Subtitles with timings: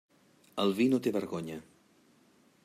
[0.63, 1.59] El vi no té vergonya.